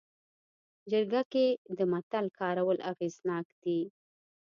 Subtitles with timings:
[0.91, 1.45] جرګه کې
[1.77, 3.79] د متل کارول اغېزناک دي